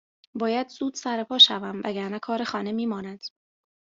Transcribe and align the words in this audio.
باید 0.35 0.69
زود 0.69 0.95
سرپا 0.95 1.37
شوم 1.37 1.81
وگرنه 1.83 2.19
کار 2.19 2.43
خانه 2.43 2.71
میماند 2.71 3.23